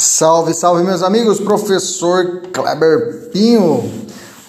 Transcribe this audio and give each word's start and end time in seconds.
Salve, 0.00 0.54
salve, 0.54 0.84
meus 0.84 1.02
amigos, 1.02 1.40
professor 1.40 2.42
Kleber 2.52 3.30
Pinho. 3.32 3.82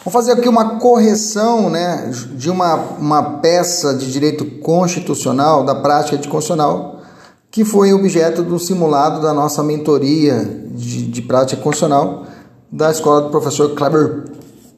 Vou 0.05 0.13
fazer 0.13 0.33
aqui 0.33 0.47
uma 0.47 0.78
correção 0.78 1.71
né, 1.71 2.12
de 2.36 2.52
uma, 2.52 2.75
uma 2.75 3.39
peça 3.39 3.96
de 3.96 4.12
direito 4.12 4.46
constitucional, 4.59 5.65
da 5.65 5.73
prática 5.73 6.20
de 6.20 6.27
constitucional, 6.27 7.01
que 7.49 7.65
foi 7.65 7.91
objeto 7.91 8.43
do 8.43 8.59
simulado 8.59 9.23
da 9.23 9.33
nossa 9.33 9.63
mentoria 9.63 10.38
de, 10.70 11.08
de 11.08 11.22
prática 11.24 11.60
constitucional 11.60 12.28
da 12.72 12.92
escola 12.92 13.22
do 13.24 13.29
professor 13.31 13.74
Kleber 13.74 14.26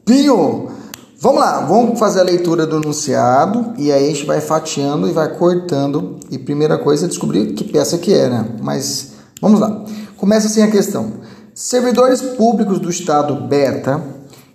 Pinho. 0.06 0.70
Vamos 1.18 1.40
lá, 1.42 1.66
vamos 1.66 1.98
fazer 1.98 2.20
a 2.20 2.24
leitura 2.24 2.66
do 2.66 2.78
enunciado 2.78 3.74
e 3.76 3.92
aí 3.92 4.06
a 4.06 4.08
gente 4.08 4.24
vai 4.24 4.40
fatiando 4.40 5.06
e 5.06 5.12
vai 5.12 5.36
cortando. 5.36 6.16
E 6.30 6.38
primeira 6.38 6.78
coisa 6.78 7.04
é 7.04 7.08
descobrir 7.08 7.52
que 7.52 7.62
peça 7.62 7.98
que 7.98 8.14
é, 8.14 8.30
né? 8.30 8.56
Mas 8.62 9.12
vamos 9.38 9.60
lá. 9.60 9.84
Começa 10.22 10.46
assim 10.46 10.62
a 10.62 10.70
questão. 10.70 11.14
Servidores 11.52 12.22
públicos 12.22 12.78
do 12.78 12.88
estado 12.88 13.34
beta 13.48 14.00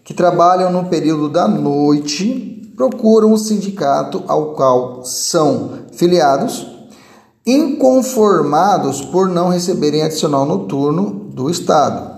que 0.01 0.13
trabalham 0.13 0.71
no 0.71 0.85
período 0.85 1.27
da 1.27 1.45
noite 1.45 2.71
procuram 2.77 3.33
o 3.33 3.37
sindicato 3.37 4.23
ao 4.29 4.53
qual 4.53 5.03
são 5.03 5.79
filiados, 5.91 6.65
inconformados 7.45 9.01
por 9.01 9.27
não 9.27 9.49
receberem 9.49 10.03
adicional 10.03 10.45
noturno 10.45 11.27
do 11.33 11.49
estado 11.49 12.15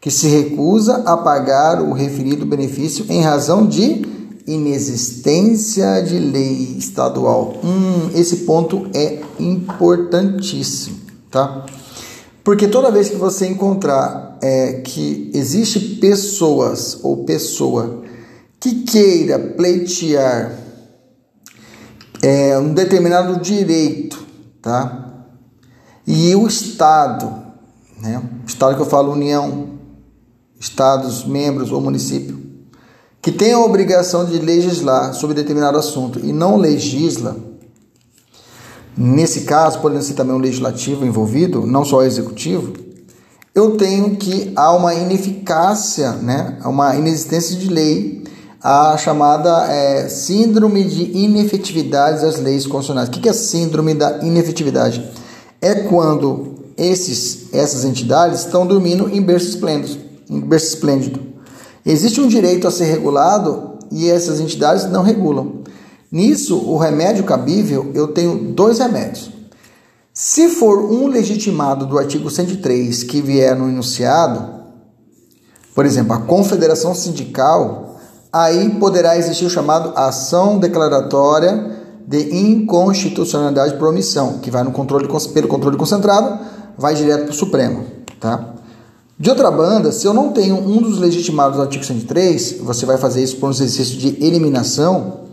que 0.00 0.10
se 0.10 0.26
recusa 0.26 1.02
a 1.04 1.14
pagar 1.14 1.82
o 1.82 1.92
referido 1.92 2.46
benefício 2.46 3.04
em 3.10 3.20
razão 3.20 3.66
de 3.66 4.00
inexistência 4.46 6.00
de 6.00 6.18
lei 6.18 6.76
estadual. 6.78 7.52
Hum, 7.62 8.08
esse 8.14 8.46
ponto 8.46 8.88
é 8.94 9.20
importantíssimo, 9.38 10.96
tá? 11.30 11.66
Porque 12.46 12.68
toda 12.68 12.92
vez 12.92 13.08
que 13.08 13.16
você 13.16 13.48
encontrar 13.48 14.38
é, 14.40 14.74
que 14.74 15.32
existe 15.34 15.80
pessoas 15.96 16.96
ou 17.02 17.24
pessoa 17.24 18.04
que 18.60 18.84
queira 18.84 19.36
pleitear 19.36 20.56
é, 22.22 22.56
um 22.56 22.72
determinado 22.72 23.40
direito, 23.40 24.24
tá? 24.62 25.24
E 26.06 26.36
o 26.36 26.46
Estado, 26.46 27.34
né? 28.00 28.22
Estado 28.46 28.76
que 28.76 28.82
eu 28.82 28.86
falo 28.86 29.10
União, 29.10 29.70
estados, 30.60 31.24
membros 31.24 31.72
ou 31.72 31.80
município, 31.80 32.40
que 33.20 33.32
tem 33.32 33.54
a 33.54 33.58
obrigação 33.58 34.24
de 34.24 34.38
legislar 34.38 35.14
sobre 35.14 35.34
determinado 35.34 35.78
assunto 35.78 36.20
e 36.20 36.32
não 36.32 36.56
legisla, 36.56 37.36
nesse 38.96 39.42
caso, 39.42 39.80
podendo 39.80 40.02
ser 40.02 40.14
também 40.14 40.34
um 40.34 40.38
legislativo 40.38 41.04
envolvido, 41.04 41.66
não 41.66 41.84
só 41.84 41.98
o 41.98 42.02
executivo, 42.02 42.72
eu 43.54 43.76
tenho 43.76 44.16
que 44.16 44.52
há 44.54 44.72
uma 44.74 44.94
ineficácia, 44.94 46.12
né, 46.12 46.58
uma 46.64 46.94
inexistência 46.96 47.56
de 47.56 47.68
lei, 47.68 48.24
a 48.62 48.96
chamada 48.96 49.70
é, 49.70 50.08
síndrome 50.08 50.84
de 50.84 51.16
inefetividade 51.16 52.22
das 52.22 52.38
leis 52.38 52.66
constitucionais. 52.66 53.08
O 53.08 53.12
que 53.12 53.28
é 53.28 53.32
síndrome 53.32 53.94
da 53.94 54.18
inefetividade? 54.22 55.08
É 55.60 55.74
quando 55.74 56.56
esses, 56.76 57.52
essas 57.52 57.84
entidades 57.84 58.40
estão 58.40 58.66
dormindo 58.66 59.08
em 59.08 59.22
berços 59.22 59.50
esplêndidos 59.50 60.06
um 60.28 60.40
berço 60.40 60.66
esplêndido. 60.66 61.20
Existe 61.84 62.20
um 62.20 62.28
direito 62.28 62.66
a 62.66 62.70
ser 62.70 62.86
regulado 62.86 63.78
e 63.90 64.10
essas 64.10 64.40
entidades 64.40 64.90
não 64.90 65.02
regulam. 65.02 65.60
Nisso, 66.10 66.56
o 66.56 66.76
remédio 66.76 67.24
cabível, 67.24 67.90
eu 67.94 68.08
tenho 68.08 68.52
dois 68.52 68.78
remédios. 68.78 69.30
Se 70.12 70.48
for 70.48 70.90
um 70.90 71.08
legitimado 71.08 71.84
do 71.84 71.98
artigo 71.98 72.30
103 72.30 73.02
que 73.02 73.20
vier 73.20 73.54
no 73.54 73.68
enunciado, 73.68 74.56
por 75.74 75.84
exemplo, 75.84 76.14
a 76.14 76.20
confederação 76.20 76.94
sindical, 76.94 78.00
aí 78.32 78.70
poderá 78.80 79.18
existir 79.18 79.44
o 79.44 79.50
chamado 79.50 79.92
ação 79.94 80.58
declaratória 80.58 81.76
de 82.06 82.34
inconstitucionalidade 82.34 83.74
por 83.76 83.88
omissão, 83.88 84.38
que 84.38 84.50
vai 84.50 84.62
no 84.62 84.70
controle 84.70 85.08
pelo 85.34 85.48
controle 85.48 85.76
concentrado, 85.76 86.38
vai 86.78 86.94
direto 86.94 87.24
para 87.24 87.32
o 87.32 87.34
Supremo, 87.34 87.84
tá? 88.20 88.54
De 89.18 89.30
outra 89.30 89.50
banda, 89.50 89.90
se 89.92 90.06
eu 90.06 90.14
não 90.14 90.32
tenho 90.32 90.56
um 90.56 90.80
dos 90.80 90.98
legitimados 90.98 91.56
do 91.56 91.62
artigo 91.62 91.84
103, 91.84 92.58
você 92.60 92.84
vai 92.84 92.98
fazer 92.98 93.22
isso 93.22 93.36
por 93.36 93.48
um 93.48 93.50
exercício 93.50 93.96
de 93.98 94.22
eliminação. 94.24 95.25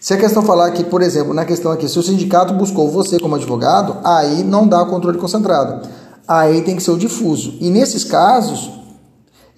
Se 0.00 0.14
a 0.14 0.16
questão 0.16 0.42
falar 0.42 0.70
que, 0.70 0.82
por 0.82 1.02
exemplo, 1.02 1.34
na 1.34 1.44
questão 1.44 1.70
aqui, 1.70 1.86
se 1.86 1.98
o 1.98 2.02
sindicato 2.02 2.54
buscou 2.54 2.90
você 2.90 3.20
como 3.20 3.34
advogado, 3.34 3.98
aí 4.02 4.42
não 4.42 4.66
dá 4.66 4.82
o 4.82 4.86
controle 4.86 5.18
concentrado. 5.18 5.86
Aí 6.26 6.62
tem 6.62 6.74
que 6.74 6.82
ser 6.82 6.92
o 6.92 6.96
difuso. 6.96 7.58
E 7.60 7.68
nesses 7.68 8.02
casos, 8.02 8.70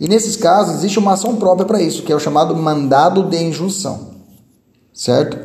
e 0.00 0.08
nesses 0.08 0.34
casos 0.34 0.74
existe 0.74 0.98
uma 0.98 1.12
ação 1.12 1.36
própria 1.36 1.64
para 1.64 1.80
isso, 1.80 2.02
que 2.02 2.12
é 2.12 2.16
o 2.16 2.18
chamado 2.18 2.56
mandado 2.56 3.22
de 3.22 3.40
injunção. 3.40 4.10
Certo? 4.92 5.38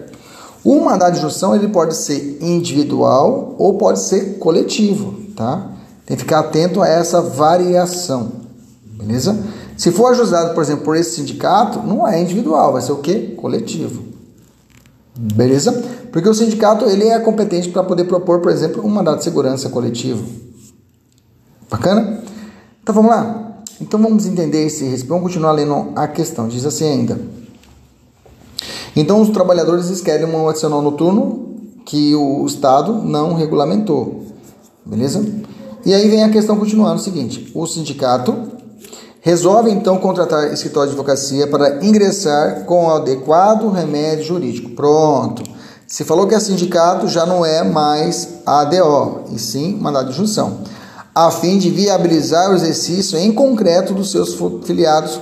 O 0.65 0.83
mandado 0.83 1.13
de 1.13 1.19
injunção 1.19 1.55
ele 1.55 1.67
pode 1.67 1.95
ser 1.95 2.39
individual 2.41 3.53
ou 3.59 3.77
pode 3.77 3.99
ser 3.99 4.39
coletivo, 4.39 5.13
tá? 5.35 5.73
Tem 6.07 6.17
que 6.17 6.23
ficar 6.23 6.39
atento 6.39 6.81
a 6.81 6.87
essa 6.87 7.21
variação, 7.21 8.31
beleza? 8.83 9.37
Se 9.77 9.91
for 9.91 10.07
ajustado, 10.07 10.55
por 10.55 10.63
exemplo, 10.63 10.83
por 10.83 10.95
esse 10.95 11.17
sindicato, 11.17 11.83
não 11.85 12.07
é 12.07 12.19
individual, 12.19 12.73
vai 12.73 12.81
ser 12.81 12.93
o 12.93 12.97
quê? 12.97 13.35
Coletivo. 13.37 14.16
Beleza? 15.19 15.71
Porque 16.11 16.29
o 16.29 16.33
sindicato 16.33 16.85
ele 16.85 17.07
é 17.07 17.19
competente 17.19 17.69
para 17.69 17.83
poder 17.83 18.03
propor, 18.03 18.39
por 18.39 18.51
exemplo, 18.51 18.85
um 18.85 18.89
mandato 18.89 19.17
de 19.17 19.23
segurança 19.23 19.69
coletivo. 19.69 20.23
Bacana? 21.69 22.21
Então 22.83 22.93
vamos 22.93 23.11
lá. 23.11 23.63
Então 23.81 23.99
vamos 23.99 24.25
entender 24.25 24.65
esse 24.65 24.83
respeito. 24.83 25.09
Vamos 25.09 25.23
continuar 25.23 25.51
lendo 25.53 25.91
a 25.95 26.07
questão. 26.07 26.47
Diz 26.47 26.65
assim 26.65 26.85
ainda. 26.85 27.19
Então 28.95 29.21
os 29.21 29.29
trabalhadores 29.29 30.01
querem 30.01 30.25
um 30.27 30.47
adicional 30.47 30.81
noturno 30.81 31.55
que 31.85 32.15
o 32.15 32.45
Estado 32.45 32.93
não 32.93 33.33
regulamentou. 33.33 34.25
Beleza? 34.85 35.25
E 35.85 35.93
aí 35.93 36.09
vem 36.09 36.23
a 36.23 36.29
questão 36.29 36.57
continuando 36.57 36.95
o 36.95 37.03
seguinte: 37.03 37.51
o 37.55 37.65
sindicato 37.65 38.56
resolve 39.27 39.69
então 39.69 39.97
contratar 39.97 40.53
escritório 40.53 40.89
de 40.89 40.95
advocacia 40.95 41.47
para 41.47 41.83
ingressar 41.85 42.63
com 42.63 42.85
o 42.85 42.91
adequado 42.91 43.69
remédio 43.69 44.23
jurídico. 44.23 44.69
Pronto. 44.69 45.43
Se 45.85 46.05
falou 46.05 46.27
que 46.27 46.33
é 46.33 46.39
sindicato, 46.39 47.09
já 47.09 47.25
não 47.25 47.45
é 47.45 47.61
mais 47.61 48.39
ADO, 48.45 49.25
e 49.33 49.37
sim 49.37 49.75
mandado 49.81 50.11
de 50.11 50.15
junção, 50.15 50.59
a 51.13 51.29
fim 51.29 51.57
de 51.57 51.69
viabilizar 51.69 52.49
o 52.49 52.55
exercício 52.55 53.19
em 53.19 53.33
concreto 53.33 53.93
dos 53.93 54.11
seus 54.11 54.33
filiados 54.65 55.19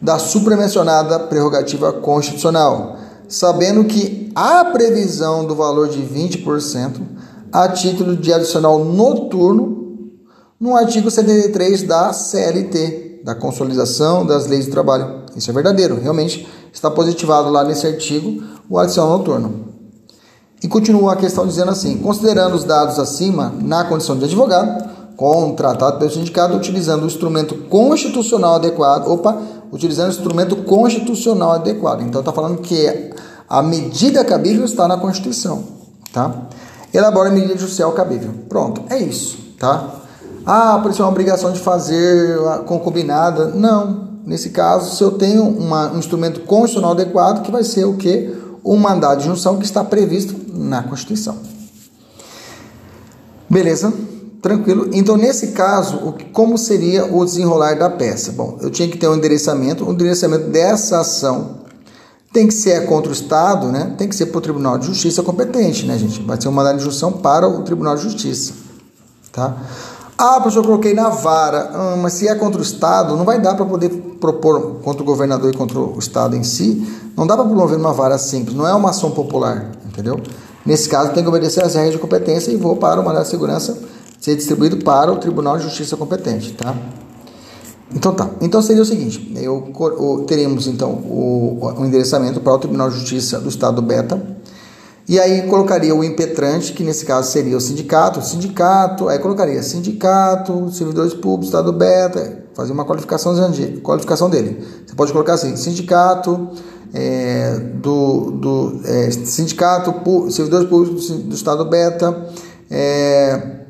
da 0.00 0.20
supramencionada 0.20 1.18
prerrogativa 1.18 1.92
constitucional, 1.94 2.96
sabendo 3.28 3.86
que 3.86 4.30
a 4.36 4.66
previsão 4.66 5.44
do 5.44 5.56
valor 5.56 5.88
de 5.88 6.00
20% 6.00 7.00
a 7.52 7.68
título 7.70 8.16
de 8.16 8.32
adicional 8.32 8.84
noturno 8.84 9.76
no 10.60 10.76
artigo 10.76 11.10
73 11.10 11.82
da 11.82 12.12
CLT, 12.12 13.05
da 13.26 13.34
Consolidação 13.34 14.24
das 14.24 14.46
Leis 14.46 14.66
do 14.66 14.70
Trabalho. 14.70 15.24
Isso 15.34 15.50
é 15.50 15.52
verdadeiro, 15.52 16.00
realmente 16.00 16.46
está 16.72 16.88
positivado 16.88 17.50
lá 17.50 17.64
nesse 17.64 17.84
artigo 17.84 18.40
o 18.70 18.78
adicional 18.78 19.18
noturno. 19.18 19.66
E 20.62 20.68
continua 20.68 21.14
a 21.14 21.16
questão 21.16 21.44
dizendo 21.44 21.72
assim: 21.72 21.98
considerando 21.98 22.54
os 22.54 22.62
dados 22.62 23.00
acima, 23.00 23.52
na 23.60 23.82
condição 23.82 24.16
de 24.16 24.26
advogado, 24.26 24.88
contratado 25.16 25.98
pelo 25.98 26.08
sindicato, 26.08 26.56
utilizando 26.56 27.02
o 27.02 27.06
instrumento 27.06 27.56
constitucional 27.68 28.54
adequado, 28.54 29.08
opa, 29.08 29.36
utilizando 29.72 30.06
o 30.06 30.12
instrumento 30.12 30.54
constitucional 30.58 31.50
adequado. 31.50 32.02
Então 32.02 32.20
está 32.20 32.32
falando 32.32 32.58
que 32.58 33.10
a 33.48 33.60
medida 33.60 34.24
cabível 34.24 34.64
está 34.64 34.86
na 34.86 34.98
Constituição, 34.98 35.64
tá? 36.12 36.32
elabora 36.94 37.30
a 37.30 37.32
medida 37.32 37.58
judicial 37.58 37.90
cabível. 37.90 38.32
Pronto, 38.48 38.82
é 38.88 38.98
isso, 38.98 39.36
tá? 39.58 39.95
Ah, 40.46 40.78
por 40.80 40.92
isso 40.92 41.02
é 41.02 41.04
uma 41.04 41.10
obrigação 41.10 41.52
de 41.52 41.58
fazer 41.58 42.38
a 42.48 42.58
concubinada. 42.58 43.46
Não. 43.46 44.06
Nesse 44.24 44.50
caso, 44.50 44.94
se 44.94 45.02
eu 45.02 45.12
tenho 45.12 45.42
uma, 45.42 45.92
um 45.92 45.98
instrumento 45.98 46.40
constitucional 46.40 46.92
adequado, 46.92 47.42
que 47.42 47.50
vai 47.50 47.64
ser 47.64 47.84
o 47.84 47.94
quê? 47.94 48.32
O 48.62 48.76
mandado 48.76 49.18
de 49.18 49.26
junção 49.26 49.58
que 49.58 49.64
está 49.64 49.82
previsto 49.82 50.34
na 50.52 50.82
Constituição. 50.84 51.36
Beleza? 53.50 53.92
Tranquilo. 54.40 54.90
Então, 54.92 55.16
nesse 55.16 55.48
caso, 55.48 56.14
como 56.32 56.56
seria 56.56 57.04
o 57.12 57.24
desenrolar 57.24 57.74
da 57.74 57.90
peça? 57.90 58.32
Bom, 58.32 58.58
eu 58.60 58.70
tinha 58.70 58.88
que 58.88 58.96
ter 58.96 59.08
um 59.08 59.14
endereçamento. 59.14 59.84
O 59.84 59.92
endereçamento 59.92 60.48
dessa 60.48 61.00
ação 61.00 61.58
tem 62.32 62.46
que 62.46 62.54
ser 62.54 62.86
contra 62.86 63.10
o 63.10 63.12
Estado, 63.12 63.68
né? 63.68 63.94
Tem 63.96 64.08
que 64.08 64.14
ser 64.14 64.26
para 64.26 64.38
o 64.38 64.40
Tribunal 64.40 64.78
de 64.78 64.86
Justiça 64.86 65.22
competente, 65.22 65.86
né, 65.86 65.98
gente? 65.98 66.20
Vai 66.22 66.40
ser 66.40 66.48
um 66.48 66.52
mandado 66.52 66.76
de 66.76 66.82
injunção 66.82 67.12
para 67.12 67.48
o 67.48 67.62
Tribunal 67.62 67.96
de 67.96 68.02
Justiça, 68.02 68.52
tá? 69.32 69.56
Ah, 70.18 70.40
professor, 70.40 70.60
eu 70.60 70.64
coloquei 70.64 70.94
na 70.94 71.10
vara, 71.10 71.70
ah, 71.74 71.96
mas 72.00 72.14
se 72.14 72.26
é 72.26 72.34
contra 72.34 72.58
o 72.58 72.62
Estado, 72.62 73.16
não 73.16 73.24
vai 73.24 73.40
dar 73.40 73.54
para 73.54 73.66
poder 73.66 73.90
propor 74.18 74.76
contra 74.82 75.02
o 75.02 75.04
governador 75.04 75.52
e 75.52 75.56
contra 75.56 75.78
o 75.78 75.98
Estado 75.98 76.34
em 76.34 76.42
si, 76.42 76.86
não 77.14 77.26
dá 77.26 77.36
para 77.36 77.44
promover 77.44 77.78
uma 77.78 77.92
vara 77.92 78.16
simples, 78.16 78.56
não 78.56 78.66
é 78.66 78.74
uma 78.74 78.90
ação 78.90 79.10
popular, 79.10 79.72
entendeu? 79.86 80.18
Nesse 80.64 80.88
caso, 80.88 81.12
tem 81.12 81.22
que 81.22 81.28
obedecer 81.28 81.62
às 81.62 81.74
regras 81.74 81.92
de 81.92 81.98
competência 81.98 82.50
e 82.50 82.56
vou 82.56 82.76
para 82.76 83.00
o 83.00 83.04
mandado 83.04 83.24
de 83.24 83.30
segurança 83.30 83.78
ser 84.18 84.34
distribuído 84.34 84.78
para 84.78 85.12
o 85.12 85.16
Tribunal 85.16 85.58
de 85.58 85.64
Justiça 85.64 85.96
competente, 85.96 86.52
tá? 86.52 86.74
Então 87.94 88.12
tá. 88.12 88.28
Então 88.40 88.60
seria 88.60 88.82
o 88.82 88.86
seguinte: 88.86 89.32
eu, 89.36 89.70
o, 89.74 90.24
teremos 90.26 90.66
então 90.66 90.90
o, 90.90 91.72
o 91.78 91.84
endereçamento 91.84 92.40
para 92.40 92.54
o 92.54 92.58
Tribunal 92.58 92.90
de 92.90 92.96
Justiça 92.96 93.38
do 93.38 93.48
Estado 93.48 93.80
Beta. 93.80 94.35
E 95.08 95.20
aí 95.20 95.42
colocaria 95.42 95.94
o 95.94 96.02
impetrante, 96.02 96.72
que 96.72 96.82
nesse 96.82 97.04
caso 97.04 97.30
seria 97.30 97.56
o 97.56 97.60
sindicato, 97.60 98.20
sindicato, 98.22 99.08
aí 99.08 99.20
colocaria 99.20 99.62
sindicato, 99.62 100.68
servidores 100.72 101.14
públicos, 101.14 101.46
Estado 101.46 101.72
Beta, 101.72 102.44
fazer 102.54 102.72
uma 102.72 102.84
qualificação, 102.84 103.32
qualificação 103.82 104.28
dele. 104.28 104.66
Você 104.84 104.96
pode 104.96 105.12
colocar 105.12 105.34
assim, 105.34 105.54
sindicato, 105.56 106.48
é, 106.92 107.56
do, 107.74 108.32
do 108.32 108.80
é, 108.84 109.10
sindicato, 109.10 109.94
servidores 110.30 110.68
públicos 110.68 111.08
do, 111.08 111.18
do 111.18 111.34
Estado 111.36 111.64
Beta, 111.66 112.26
é, 112.68 113.60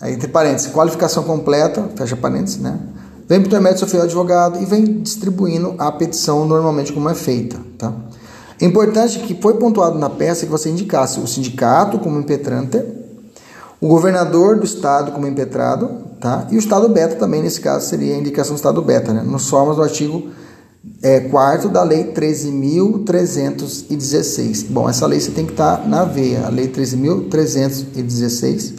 aí, 0.00 0.14
entre 0.14 0.26
parênteses, 0.26 0.72
qualificação 0.72 1.22
completa, 1.22 1.88
fecha 1.94 2.16
parênteses, 2.16 2.58
né? 2.58 2.80
Vem 3.28 3.38
para 3.38 3.46
o 3.46 3.48
intermédio 3.48 3.88
seu 3.88 4.02
advogado 4.02 4.60
e 4.60 4.64
vem 4.64 5.02
distribuindo 5.02 5.76
a 5.78 5.92
petição 5.92 6.44
normalmente 6.44 6.92
como 6.92 7.08
é 7.08 7.14
feita, 7.14 7.58
tá? 7.78 7.94
Importante 8.60 9.20
que 9.20 9.40
foi 9.40 9.54
pontuado 9.54 9.98
na 9.98 10.10
peça 10.10 10.44
que 10.44 10.52
você 10.52 10.68
indicasse 10.68 11.18
o 11.18 11.26
sindicato 11.26 11.98
como 11.98 12.18
impetrante, 12.18 12.84
o 13.80 13.88
governador 13.88 14.58
do 14.58 14.66
estado 14.66 15.12
como 15.12 15.26
impetrado, 15.26 15.90
tá? 16.20 16.46
E 16.50 16.56
o 16.56 16.58
estado 16.58 16.86
beta 16.90 17.16
também, 17.16 17.42
nesse 17.42 17.62
caso, 17.62 17.88
seria 17.88 18.14
a 18.14 18.18
indicação 18.18 18.54
do 18.54 18.58
estado 18.58 18.82
beta, 18.82 19.14
né? 19.14 19.22
Nos 19.22 19.48
formas 19.48 19.76
do 19.76 19.82
artigo 19.82 20.28
é, 21.02 21.20
quarto 21.20 21.70
da 21.70 21.82
lei 21.82 22.12
13.316. 22.12 24.66
Bom, 24.68 24.90
essa 24.90 25.06
lei 25.06 25.18
você 25.18 25.30
tem 25.30 25.46
que 25.46 25.52
estar 25.52 25.78
tá 25.78 25.88
na 25.88 26.04
veia, 26.04 26.44
a 26.44 26.50
lei 26.50 26.68
13.316. 26.68 28.74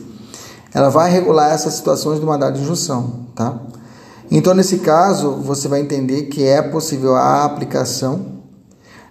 Ela 0.74 0.88
vai 0.89 1.12
regular 1.12 1.51
essas 1.51 1.74
situações 1.74 2.19
do 2.19 2.28
mandado 2.28 2.57
de 2.57 2.62
injunção, 2.62 3.25
tá? 3.36 3.60
Então, 4.30 4.54
nesse 4.54 4.78
caso, 4.78 5.31
você 5.42 5.68
vai 5.68 5.81
entender 5.81 6.22
que 6.24 6.44
é 6.44 6.62
possível 6.62 7.16
a 7.16 7.44
aplicação 7.44 8.31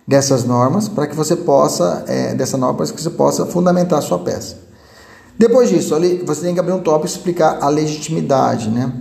dessas 0.07 0.45
normas 0.45 0.89
para 0.89 1.07
que 1.07 1.15
você 1.15 1.37
possa, 1.37 2.05
é, 2.07 2.35
dessa 2.35 2.57
norma, 2.57 2.77
para 2.77 2.87
que 2.87 3.01
você 3.01 3.11
possa 3.11 3.47
fundamentar 3.47 3.99
a 3.99 4.03
sua 4.03 4.19
peça. 4.19 4.57
Depois 5.39 5.71
disso, 5.71 5.95
ali, 5.95 6.23
você 6.27 6.43
tem 6.43 6.55
que 6.55 6.61
abrir 6.61 6.73
um 6.73 6.81
tópico 6.81 7.07
e 7.07 7.17
explicar 7.17 7.59
a 7.61 7.69
legitimidade, 7.69 8.69
né? 8.69 8.93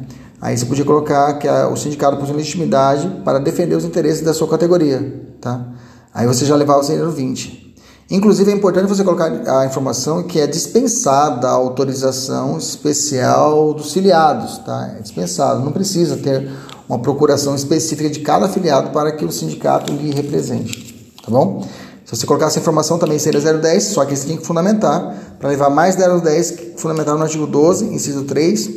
Aí 0.41 0.57
você 0.57 0.65
podia 0.65 0.85
colocar 0.85 1.33
que 1.33 1.47
a, 1.47 1.67
o 1.67 1.75
sindicato 1.75 2.17
possui 2.17 2.35
legitimidade 2.35 3.21
para 3.25 3.39
defender 3.39 3.75
os 3.75 3.83
interesses 3.83 4.21
da 4.23 4.33
sua 4.33 4.47
categoria, 4.47 5.21
tá? 5.41 5.65
Aí 6.13 6.25
você 6.25 6.45
já 6.45 6.55
levava 6.55 6.79
o 6.79 7.11
020. 7.11 7.75
Inclusive 8.11 8.51
é 8.51 8.55
importante 8.55 8.87
você 8.87 9.03
colocar 9.03 9.25
a 9.59 9.65
informação 9.67 10.23
que 10.23 10.39
é 10.39 10.47
dispensada 10.47 11.47
a 11.47 11.51
autorização 11.51 12.57
especial 12.57 13.73
dos 13.73 13.93
filiados, 13.93 14.57
tá? 14.59 14.95
É 14.97 15.01
dispensado, 15.01 15.63
não 15.63 15.71
precisa 15.71 16.17
ter 16.17 16.49
uma 16.87 16.97
procuração 16.97 17.53
específica 17.53 18.09
de 18.09 18.21
cada 18.21 18.47
afiliado 18.47 18.89
para 18.89 19.11
que 19.11 19.23
o 19.23 19.31
sindicato 19.31 19.93
lhe 19.93 20.11
represente, 20.11 20.88
tá 21.29 21.37
bom? 21.37 21.67
Se 22.05 22.15
você 22.15 22.25
colocar 22.25 22.47
essa 22.47 22.57
informação 22.57 22.97
também 22.97 23.19
seria 23.19 23.39
010, 23.39 23.83
só 23.83 24.03
que 24.03 24.15
você 24.15 24.27
tem 24.27 24.37
que 24.37 24.45
fundamentar 24.45 25.35
para 25.37 25.49
levar 25.49 25.69
mais 25.69 25.95
010, 25.95 26.73
fundamentar 26.77 27.15
no 27.15 27.21
artigo 27.21 27.45
12, 27.45 27.85
inciso 27.85 28.23
3, 28.23 28.69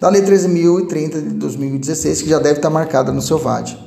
da 0.00 0.08
Lei 0.08 0.22
13.030 0.22 1.10
de 1.12 1.34
2016, 1.34 2.22
que 2.22 2.28
já 2.28 2.38
deve 2.38 2.58
estar 2.58 2.68
marcada 2.68 3.12
no 3.12 3.22
seu 3.22 3.38
VAD. 3.38 3.78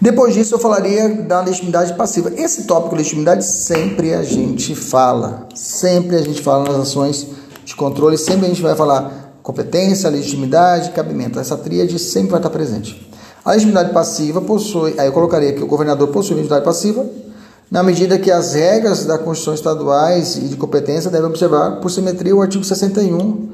Depois 0.00 0.32
disso, 0.32 0.54
eu 0.54 0.58
falaria 0.58 1.08
da 1.08 1.40
legitimidade 1.40 1.94
passiva. 1.94 2.32
Esse 2.36 2.64
tópico 2.64 2.96
legitimidade 2.96 3.44
sempre 3.44 4.14
a 4.14 4.22
gente 4.22 4.74
fala. 4.74 5.46
Sempre 5.54 6.16
a 6.16 6.22
gente 6.22 6.40
fala 6.40 6.64
nas 6.64 6.88
ações 6.88 7.26
de 7.64 7.74
controle, 7.74 8.16
sempre 8.16 8.46
a 8.46 8.48
gente 8.48 8.62
vai 8.62 8.74
falar 8.74 9.34
competência, 9.42 10.08
legitimidade, 10.08 10.90
cabimento. 10.90 11.38
Essa 11.38 11.56
tríade 11.56 11.98
sempre 11.98 12.30
vai 12.30 12.38
estar 12.38 12.50
presente. 12.50 13.09
A 13.44 13.52
legitimidade 13.52 13.92
passiva 13.92 14.40
possui, 14.40 14.94
aí 14.98 15.06
eu 15.06 15.12
colocaria 15.12 15.52
que 15.52 15.62
o 15.62 15.66
governador 15.66 16.08
possui 16.08 16.36
legitimidade 16.36 16.64
passiva, 16.64 17.06
na 17.70 17.82
medida 17.82 18.18
que 18.18 18.30
as 18.30 18.54
regras 18.54 19.04
da 19.04 19.16
Constituição 19.16 19.54
estaduais 19.54 20.36
e 20.36 20.48
de 20.48 20.56
competência 20.56 21.10
devem 21.10 21.28
observar, 21.28 21.80
por 21.80 21.90
simetria, 21.90 22.34
o 22.34 22.42
artigo 22.42 22.64
61, 22.64 23.48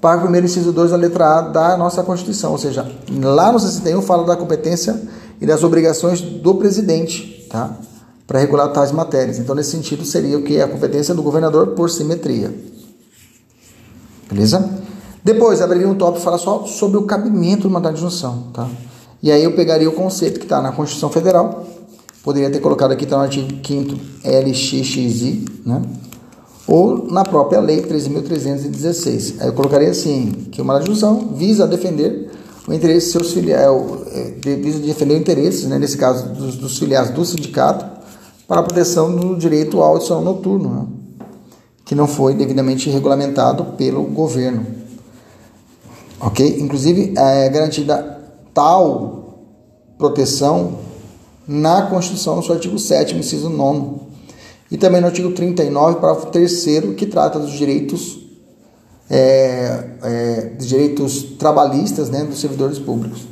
parágrafo 0.00 0.32
1, 0.32 0.36
inciso 0.38 0.72
2 0.72 0.90
da 0.90 0.96
letra 0.96 1.38
A 1.38 1.42
da 1.42 1.76
nossa 1.76 2.02
Constituição. 2.02 2.52
Ou 2.52 2.58
seja, 2.58 2.90
lá 3.22 3.52
no 3.52 3.60
61 3.60 4.00
fala 4.00 4.24
da 4.24 4.34
competência 4.34 4.98
e 5.40 5.46
das 5.46 5.62
obrigações 5.62 6.22
do 6.22 6.54
presidente, 6.54 7.46
tá? 7.50 7.76
Para 8.26 8.38
regular 8.38 8.68
tais 8.68 8.92
matérias. 8.92 9.38
Então, 9.38 9.54
nesse 9.54 9.72
sentido, 9.72 10.04
seria 10.04 10.38
o 10.38 10.42
que? 10.42 10.60
A 10.60 10.66
competência 10.66 11.14
do 11.14 11.22
governador 11.22 11.68
por 11.68 11.90
simetria. 11.90 12.54
Beleza? 14.30 14.70
Depois, 15.22 15.60
abriria 15.60 15.88
um 15.88 15.94
tópico 15.94 16.20
e 16.20 16.24
falar 16.24 16.38
só 16.38 16.64
sobre 16.64 16.96
o 16.96 17.02
cabimento 17.02 17.64
do 17.64 17.70
mandato 17.70 17.96
de 17.96 18.00
junção, 18.00 18.44
tá? 18.54 18.66
E 19.22 19.30
aí 19.30 19.44
eu 19.44 19.52
pegaria 19.52 19.88
o 19.88 19.92
conceito 19.92 20.38
que 20.38 20.46
está 20.46 20.62
na 20.62 20.72
Constituição 20.72 21.10
Federal, 21.10 21.66
poderia 22.22 22.50
ter 22.50 22.60
colocado 22.60 22.92
aqui, 22.92 23.04
está 23.04 23.16
no 23.16 23.22
artigo 23.22 23.48
5 23.66 23.96
LXXI, 24.24 25.44
né? 25.66 25.82
Ou 26.66 27.10
na 27.10 27.24
própria 27.24 27.60
Lei 27.60 27.82
13.316. 27.82 29.34
Aí 29.40 29.48
eu 29.48 29.52
colocaria 29.52 29.90
assim, 29.90 30.48
que 30.50 30.62
o 30.62 30.64
mandato 30.64 30.84
de 30.84 30.92
junção 30.92 31.34
visa 31.34 31.66
defender 31.66 32.30
o 32.66 32.72
interesse 32.72 33.10
seus 33.10 33.32
filiados, 33.32 34.06
é, 34.12 34.34
é 34.46 34.56
visa 34.56 34.78
defender 34.78 35.14
o 35.14 35.16
interesse, 35.16 35.66
né, 35.66 35.78
nesse 35.78 35.96
caso, 35.96 36.28
dos, 36.28 36.56
dos, 36.56 36.78
filiados 36.78 37.10
do 37.10 37.24
sindicato, 37.24 37.84
para 38.46 38.60
a 38.60 38.62
proteção 38.62 39.14
do 39.14 39.36
direito 39.36 39.82
ao 39.82 40.00
sono 40.00 40.20
noturno, 40.20 40.68
né, 40.68 40.86
que 41.84 41.94
não 41.94 42.06
foi 42.06 42.34
devidamente 42.34 42.88
regulamentado 42.88 43.76
pelo 43.76 44.04
governo. 44.04 44.64
Ok? 46.20 46.60
Inclusive, 46.60 47.14
é 47.16 47.48
garantida 47.48 48.09
tal 48.52 49.46
proteção 49.98 50.78
na 51.46 51.82
Constituição, 51.82 52.36
no 52.36 52.42
seu 52.42 52.54
artigo 52.54 52.78
7, 52.78 53.16
inciso 53.16 53.48
9, 53.48 54.00
e 54.70 54.76
também 54.76 55.00
no 55.00 55.08
artigo 55.08 55.32
39, 55.32 56.00
parágrafo 56.00 56.28
3, 56.28 56.64
que 56.96 57.06
trata 57.06 57.38
dos 57.38 57.52
direitos 57.52 58.20
é, 59.10 59.84
é, 60.02 60.52
direitos 60.56 61.24
trabalhistas 61.36 62.08
né, 62.08 62.22
dos 62.24 62.40
servidores 62.40 62.78
públicos. 62.78 63.26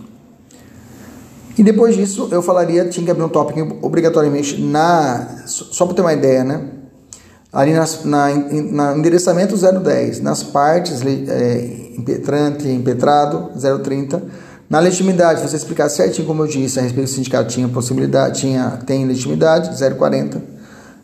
E 1.57 1.63
depois 1.63 1.97
disso, 1.97 2.29
eu 2.31 2.43
falaria, 2.43 2.89
tinha 2.89 3.05
que 3.05 3.11
abrir 3.11 3.23
um 3.23 3.29
tópico 3.29 3.79
obrigatoriamente 3.83 4.61
na. 4.61 5.45
Só 5.47 5.87
para 5.87 5.95
ter 5.95 6.03
uma 6.03 6.13
ideia, 6.13 6.45
né? 6.45 6.69
Ali 7.53 7.73
nas, 7.73 8.05
na, 8.05 8.29
na 8.29 8.97
endereçamento 8.97 9.57
010, 9.57 10.21
nas 10.21 10.43
partes 10.43 11.01
é, 11.03 11.95
impetrante, 11.97 12.69
impetrado 12.69 13.51
030, 13.83 14.23
na 14.69 14.81
legitimidade, 14.81 15.41
você 15.41 15.57
explicar 15.57 15.89
certinho, 15.89 16.27
como 16.27 16.43
eu 16.43 16.47
disse, 16.47 16.79
a 16.79 16.83
respeito 16.83 17.09
do 17.09 17.15
sindicato 17.15 17.49
tinha 17.49 17.67
possibilidade, 17.69 18.41
tinha, 18.41 18.79
tem 18.85 19.07
legitimidade, 19.07 19.71
040. 19.97 20.43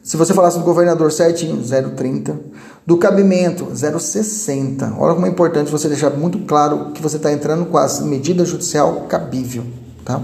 Se 0.02 0.18
você 0.18 0.34
falasse 0.34 0.58
do 0.58 0.64
governador 0.64 1.10
certinho, 1.10 1.62
030 1.62 2.38
do 2.86 2.98
cabimento 2.98 3.66
0,60. 3.72 4.94
Olha 4.98 5.14
como 5.14 5.24
é 5.24 5.30
importante 5.30 5.70
você 5.70 5.88
deixar 5.88 6.10
muito 6.10 6.40
claro 6.40 6.90
que 6.92 7.00
você 7.00 7.16
está 7.16 7.32
entrando 7.32 7.64
com 7.64 7.78
a 7.78 7.88
medida 8.02 8.44
judicial 8.44 9.06
cabível, 9.08 9.64
tá? 10.04 10.20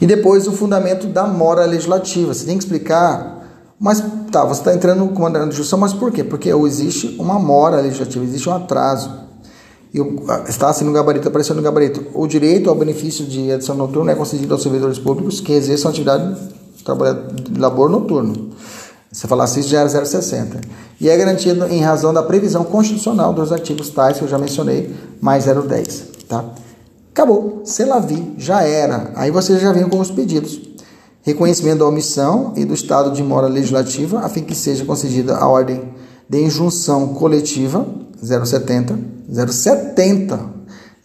E 0.00 0.06
depois 0.06 0.46
o 0.46 0.52
fundamento 0.52 1.08
da 1.08 1.26
mora 1.26 1.64
legislativa. 1.64 2.32
Você 2.32 2.44
tem 2.44 2.56
que 2.56 2.62
explicar, 2.62 3.44
mas 3.80 4.00
tá, 4.30 4.44
você 4.44 4.60
está 4.60 4.72
entrando 4.72 5.08
com 5.08 5.22
mandado 5.22 5.48
de 5.48 5.56
justiça, 5.56 5.76
mas 5.76 5.92
por 5.92 6.12
quê? 6.12 6.22
Porque 6.22 6.48
existe 6.48 7.16
uma 7.18 7.40
mora 7.40 7.80
legislativa, 7.80 8.24
existe 8.24 8.48
um 8.48 8.52
atraso. 8.52 9.21
E 9.94 9.98
está 10.48 10.70
assim 10.70 10.84
no 10.84 10.92
gabarito, 10.92 11.28
aparecendo 11.28 11.56
no 11.56 11.62
gabarito. 11.62 12.06
O 12.14 12.26
direito 12.26 12.70
ao 12.70 12.76
benefício 12.76 13.26
de 13.26 13.52
adição 13.52 13.74
noturna 13.74 14.12
é 14.12 14.14
concedido 14.14 14.54
aos 14.54 14.62
servidores 14.62 14.98
públicos 14.98 15.40
que 15.40 15.52
exerçam 15.52 15.90
atividade 15.90 16.34
de, 16.74 17.60
labor 17.60 17.90
noturno. 17.90 18.50
Falasse 19.12 19.60
isso, 19.60 19.68
já 19.68 19.80
era 19.80 19.88
0,60. 19.88 20.62
E 20.98 21.10
é 21.10 21.16
garantido 21.16 21.66
em 21.66 21.82
razão 21.82 22.14
da 22.14 22.22
previsão 22.22 22.64
constitucional 22.64 23.34
dos 23.34 23.52
artigos 23.52 23.90
tais 23.90 24.16
que 24.16 24.24
eu 24.24 24.28
já 24.28 24.38
mencionei, 24.38 24.94
mais 25.20 25.44
0,10. 25.46 26.04
Tá? 26.26 26.44
Acabou. 27.12 27.60
Se 27.64 27.84
la 27.84 27.98
vi, 27.98 28.34
já 28.38 28.62
era. 28.62 29.12
Aí 29.14 29.30
você 29.30 29.58
já 29.58 29.72
vem 29.72 29.86
com 29.86 30.00
os 30.00 30.10
pedidos. 30.10 30.58
Reconhecimento 31.20 31.80
da 31.80 31.86
omissão 31.86 32.54
e 32.56 32.64
do 32.64 32.72
estado 32.72 33.12
de 33.12 33.22
mora 33.22 33.46
legislativa, 33.46 34.20
a 34.20 34.28
fim 34.30 34.42
que 34.42 34.54
seja 34.54 34.84
concedida 34.86 35.36
a 35.36 35.46
ordem 35.46 35.92
de 36.28 36.42
injunção 36.42 37.08
coletiva, 37.08 37.86
0,70. 38.22 38.96
0,70. 39.30 40.38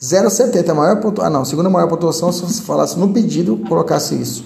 0,70 0.02 0.68
é 0.68 0.72
a 0.72 0.76
maior 0.76 1.00
pontuação. 1.02 1.26
Ah, 1.26 1.30
não. 1.30 1.44
Segunda 1.44 1.70
maior 1.70 1.88
pontuação, 1.88 2.32
se 2.32 2.42
você 2.42 2.62
falasse 2.62 2.98
no 3.00 3.12
pedido, 3.12 3.58
colocasse 3.68 4.16
isso. 4.16 4.46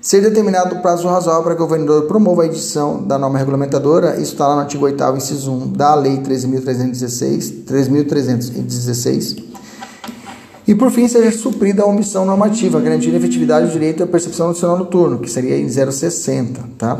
Ser 0.00 0.22
determinado 0.22 0.76
o 0.76 0.80
prazo 0.80 1.06
razoável 1.06 1.42
para 1.42 1.54
que 1.54 1.62
o 1.62 1.66
governador 1.66 2.04
promova 2.04 2.42
a 2.42 2.46
edição 2.46 3.02
da 3.06 3.18
norma 3.18 3.38
regulamentadora, 3.38 4.14
isso 4.14 4.32
está 4.32 4.48
lá 4.48 4.54
no 4.54 4.60
artigo 4.62 4.86
8 4.86 5.04
inciso 5.18 5.52
1 5.52 5.72
da 5.72 5.94
Lei 5.94 6.16
13.316, 6.22 7.64
3.316. 7.66 9.44
E 10.66 10.74
por 10.74 10.90
fim, 10.90 11.06
seja 11.06 11.30
suprida 11.36 11.82
a 11.82 11.86
omissão 11.86 12.24
normativa, 12.24 12.80
garantindo 12.80 13.16
a 13.16 13.18
efetividade 13.18 13.66
do 13.66 13.72
direito 13.72 14.02
à 14.02 14.06
percepção 14.06 14.52
do 14.52 14.56
sinal 14.56 14.78
noturno, 14.78 15.18
que 15.18 15.30
seria 15.30 15.58
em 15.58 15.66
0,60, 15.66 16.56
tá? 16.78 16.98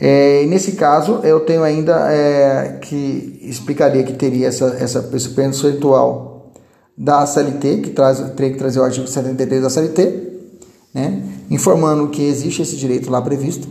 É, 0.00 0.46
nesse 0.46 0.72
caso, 0.72 1.20
eu 1.22 1.40
tenho 1.40 1.62
ainda 1.62 2.10
é, 2.10 2.78
que 2.80 3.38
explicaria 3.42 4.02
que 4.02 4.14
teria 4.14 4.48
essa, 4.48 4.76
essa, 4.80 5.02
percentual 5.02 6.52
da 6.96 7.26
CLT, 7.26 7.82
que 7.82 7.90
traz, 7.90 8.18
teria 8.34 8.52
que 8.52 8.58
trazer 8.58 8.80
o 8.80 8.82
artigo 8.82 9.06
73 9.06 9.62
da 9.62 9.68
CLT, 9.68 10.30
né, 10.94 11.22
informando 11.50 12.08
que 12.08 12.22
existe 12.22 12.62
esse 12.62 12.76
direito 12.76 13.10
lá 13.10 13.20
previsto, 13.20 13.68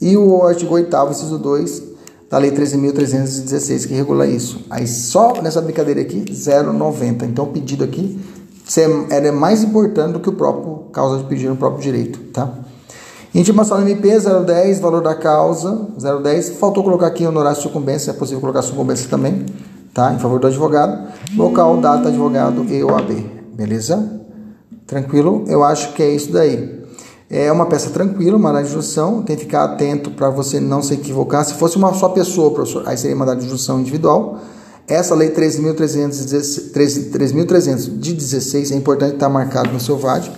e 0.00 0.16
o 0.16 0.42
artigo 0.42 0.74
8 0.74 0.94
inciso 1.10 1.38
2 1.38 1.82
da 2.28 2.38
Lei 2.38 2.50
13.316, 2.50 3.86
que 3.86 3.94
regula 3.94 4.26
isso. 4.26 4.64
Aí 4.68 4.88
só 4.88 5.40
nessa 5.42 5.60
brincadeira 5.60 6.00
aqui, 6.00 6.24
0,90. 6.24 7.24
Então 7.24 7.44
o 7.44 7.48
pedido 7.48 7.84
aqui 7.84 8.18
é 9.10 9.30
mais 9.30 9.62
importante 9.62 10.14
do 10.14 10.20
que 10.20 10.30
o 10.30 10.32
próprio 10.32 10.86
causa 10.92 11.18
de 11.18 11.28
pedido 11.28 11.50
no 11.50 11.56
próprio 11.56 11.82
direito, 11.82 12.18
tá? 12.32 12.52
Intimação 13.34 13.80
MP 13.80 14.20
010, 14.20 14.78
valor 14.78 15.02
da 15.02 15.14
causa 15.14 15.88
010. 15.96 16.50
Faltou 16.50 16.84
colocar 16.84 17.06
aqui 17.06 17.26
honorário 17.26 17.56
de 17.56 17.62
sucumbência, 17.62 18.10
é 18.10 18.14
possível 18.14 18.42
colocar 18.42 18.60
sucumbência 18.60 19.08
também, 19.08 19.46
tá? 19.94 20.12
Em 20.12 20.18
favor 20.18 20.38
do 20.38 20.46
advogado. 20.46 21.08
Local, 21.34 21.78
data, 21.78 22.08
advogado 22.08 22.62
e 22.64 22.84
OAB, 22.84 23.24
beleza? 23.54 24.20
Tranquilo? 24.86 25.46
Eu 25.48 25.64
acho 25.64 25.94
que 25.94 26.02
é 26.02 26.14
isso 26.14 26.30
daí. 26.30 26.82
É 27.30 27.50
uma 27.50 27.64
peça 27.64 27.88
tranquila, 27.88 28.38
mandado 28.38 28.64
de 28.64 28.70
injunção, 28.70 29.22
tem 29.22 29.34
que 29.34 29.44
ficar 29.44 29.64
atento 29.64 30.10
para 30.10 30.28
você 30.28 30.60
não 30.60 30.82
se 30.82 30.92
equivocar. 30.92 31.42
Se 31.46 31.54
fosse 31.54 31.78
uma 31.78 31.94
só 31.94 32.10
pessoa, 32.10 32.50
professor, 32.50 32.82
aí 32.84 32.98
seria 32.98 33.16
mandado 33.16 33.40
de 33.40 33.46
injunção 33.46 33.80
individual. 33.80 34.40
Essa 34.86 35.14
lei 35.14 35.30
3.300 35.30 37.98
de 37.98 38.12
16 38.12 38.72
é 38.72 38.74
importante 38.74 39.14
estar 39.14 39.30
marcado 39.30 39.72
no 39.72 39.80
seu 39.80 39.96
VAD, 39.96 40.30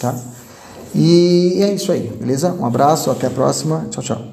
tá? 0.00 0.29
E 0.94 1.62
é 1.62 1.72
isso 1.72 1.92
aí, 1.92 2.10
beleza? 2.18 2.52
Um 2.52 2.64
abraço, 2.64 3.10
até 3.10 3.26
a 3.26 3.30
próxima. 3.30 3.86
Tchau, 3.90 4.02
tchau. 4.02 4.29